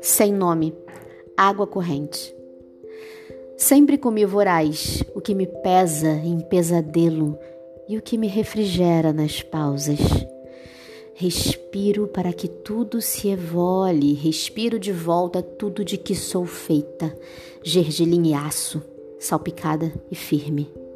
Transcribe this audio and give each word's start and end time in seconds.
Sem 0.00 0.32
nome, 0.32 0.74
água 1.36 1.66
corrente. 1.66 2.34
Sempre 3.56 3.98
comi 3.98 4.24
voraz 4.24 5.02
o 5.14 5.20
que 5.20 5.34
me 5.34 5.46
pesa 5.46 6.08
em 6.08 6.40
pesadelo 6.40 7.38
e 7.88 7.98
o 7.98 8.02
que 8.02 8.16
me 8.16 8.26
refrigera 8.26 9.12
nas 9.12 9.42
pausas. 9.42 9.98
Respiro 11.14 12.08
para 12.08 12.32
que 12.32 12.48
tudo 12.48 13.00
se 13.00 13.28
evole, 13.28 14.14
respiro 14.14 14.78
de 14.78 14.92
volta 14.92 15.42
tudo 15.42 15.84
de 15.84 15.98
que 15.98 16.14
sou 16.14 16.46
feita, 16.46 17.14
gergelim 17.62 18.30
e 18.30 18.34
aço, 18.34 18.82
salpicada 19.18 19.92
e 20.10 20.14
firme. 20.14 20.89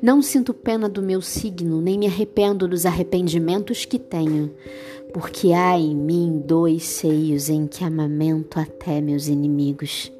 Não 0.00 0.22
sinto 0.22 0.52
pena 0.52 0.88
do 0.88 1.02
meu 1.02 1.20
signo, 1.20 1.80
nem 1.80 1.98
me 1.98 2.06
arrependo 2.06 2.66
dos 2.68 2.86
arrependimentos 2.86 3.84
que 3.84 3.98
tenho, 3.98 4.52
porque 5.12 5.52
há 5.52 5.78
em 5.78 5.94
mim 5.94 6.42
dois 6.44 6.84
seios 6.84 7.48
em 7.48 7.66
que 7.66 7.84
amamento 7.84 8.58
até 8.58 9.00
meus 9.00 9.28
inimigos. 9.28 10.12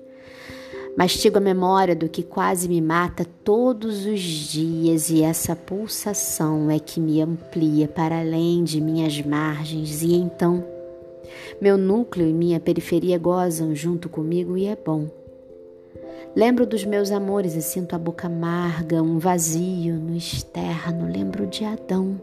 Mastigo 0.97 1.39
a 1.39 1.41
memória 1.41 1.97
do 1.97 2.09
que 2.09 2.23
quase 2.23 2.69
me 2.69 2.81
mata 2.81 3.25
todos 3.43 4.05
os 4.05 4.21
dias, 4.21 5.09
e 5.09 5.23
essa 5.23 5.57
pulsação 5.57 6.71
é 6.71 6.79
que 6.79 7.01
me 7.01 7.21
amplia 7.23 7.89
para 7.89 8.21
além 8.21 8.63
de 8.63 8.81
minhas 8.81 9.21
margens, 9.23 10.03
e 10.03 10.15
então 10.15 10.63
meu 11.61 11.79
núcleo 11.79 12.29
e 12.29 12.33
minha 12.33 12.61
periferia 12.61 13.19
gozam 13.19 13.75
junto 13.75 14.09
comigo 14.09 14.57
e 14.57 14.67
é 14.67 14.77
bom. 14.77 15.22
Lembro 16.35 16.65
dos 16.65 16.85
meus 16.85 17.11
amores 17.11 17.55
e 17.55 17.61
sinto 17.61 17.95
a 17.95 17.99
boca 17.99 18.27
amarga, 18.27 19.03
um 19.03 19.19
vazio 19.19 19.95
no 19.97 20.17
externo. 20.17 21.07
Lembro 21.07 21.47
de 21.47 21.65
Adão, 21.65 22.19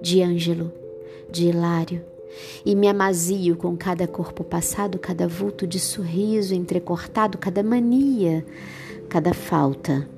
de 0.00 0.22
Ângelo, 0.22 0.72
de 1.30 1.48
Hilário, 1.48 2.02
e 2.64 2.74
me 2.74 2.88
amazio 2.88 3.56
com 3.56 3.76
cada 3.76 4.06
corpo 4.06 4.42
passado, 4.42 4.98
cada 4.98 5.28
vulto 5.28 5.66
de 5.66 5.78
sorriso 5.78 6.54
entrecortado, 6.54 7.36
cada 7.36 7.62
mania, 7.62 8.44
cada 9.08 9.34
falta. 9.34 10.08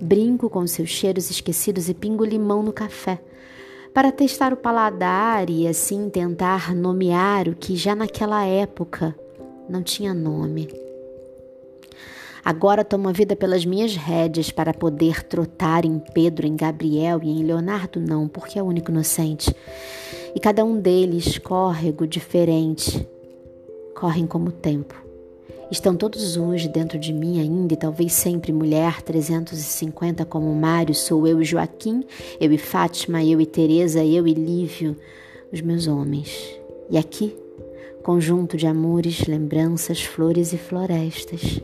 Brinco 0.00 0.48
com 0.48 0.66
seus 0.66 0.88
cheiros 0.88 1.30
esquecidos 1.30 1.88
e 1.88 1.94
pingo 1.94 2.24
limão 2.24 2.62
no 2.62 2.72
café, 2.72 3.20
para 3.92 4.12
testar 4.12 4.52
o 4.52 4.56
paladar 4.56 5.50
e 5.50 5.66
assim 5.66 6.08
tentar 6.08 6.74
nomear 6.74 7.48
o 7.48 7.54
que 7.54 7.76
já 7.76 7.94
naquela 7.94 8.44
época 8.44 9.14
não 9.68 9.82
tinha 9.82 10.14
nome. 10.14 10.87
Agora 12.48 12.82
tomo 12.82 13.10
a 13.10 13.12
vida 13.12 13.36
pelas 13.36 13.66
minhas 13.66 13.94
rédeas 13.94 14.50
para 14.50 14.72
poder 14.72 15.22
trotar 15.22 15.84
em 15.84 15.98
Pedro, 15.98 16.46
em 16.46 16.56
Gabriel 16.56 17.20
e 17.22 17.28
em 17.28 17.44
Leonardo, 17.44 18.00
não, 18.00 18.26
porque 18.26 18.58
é 18.58 18.62
o 18.62 18.64
único 18.64 18.90
inocente 18.90 19.54
e 20.34 20.40
cada 20.40 20.64
um 20.64 20.80
deles 20.80 21.36
córrego 21.36 22.06
diferente, 22.06 23.06
correm 23.94 24.26
como 24.26 24.48
o 24.48 24.52
tempo. 24.52 24.94
Estão 25.70 25.94
todos 25.94 26.38
hoje 26.38 26.70
dentro 26.70 26.98
de 26.98 27.12
mim 27.12 27.38
ainda, 27.38 27.74
e 27.74 27.76
talvez 27.76 28.14
sempre 28.14 28.50
mulher 28.50 29.02
350 29.02 30.24
como 30.24 30.54
Mário, 30.54 30.94
sou 30.94 31.26
eu 31.26 31.42
e 31.42 31.44
Joaquim, 31.44 32.02
eu 32.40 32.50
e 32.50 32.56
Fátima, 32.56 33.22
eu 33.22 33.42
e 33.42 33.44
Teresa, 33.44 34.02
eu 34.02 34.26
e 34.26 34.32
Lívio, 34.32 34.96
os 35.52 35.60
meus 35.60 35.86
homens. 35.86 36.58
E 36.88 36.96
aqui, 36.96 37.36
conjunto 38.02 38.56
de 38.56 38.66
amores, 38.66 39.26
lembranças, 39.26 40.02
flores 40.02 40.52
e 40.52 40.58
florestas. 40.58 41.60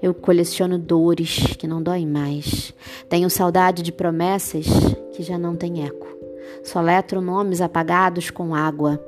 Eu 0.00 0.14
coleciono 0.14 0.78
dores 0.78 1.56
que 1.58 1.66
não 1.66 1.82
doem 1.82 2.06
mais. 2.06 2.72
Tenho 3.08 3.28
saudade 3.28 3.82
de 3.82 3.90
promessas 3.90 4.66
que 5.12 5.22
já 5.22 5.36
não 5.36 5.56
têm 5.56 5.84
eco. 5.84 6.06
Soletro 6.62 7.20
nomes 7.20 7.60
apagados 7.60 8.30
com 8.30 8.54
água. 8.54 9.02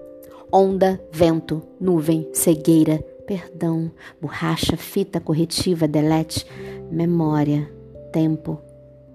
Onda, 0.52 1.00
vento, 1.12 1.62
nuvem, 1.80 2.28
cegueira, 2.32 2.98
perdão, 3.26 3.90
borracha, 4.20 4.76
fita 4.76 5.20
corretiva, 5.20 5.86
delete, 5.86 6.44
memória, 6.90 7.70
tempo, 8.12 8.60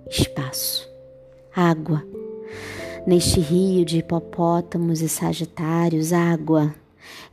espaço. 0.10 0.90
Água. 1.54 2.02
Neste 3.06 3.40
rio 3.40 3.84
de 3.84 3.98
hipopótamos 4.00 5.02
e 5.02 5.10
sagitários, 5.10 6.14
água. 6.14 6.74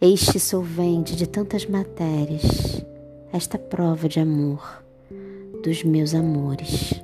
Este 0.00 0.38
solvente 0.38 1.14
de 1.16 1.26
tantas 1.26 1.68
matérias, 1.68 2.84
esta 3.32 3.58
prova 3.58 4.08
de 4.08 4.20
amor 4.20 4.82
dos 5.62 5.84
meus 5.84 6.14
amores. 6.14 7.01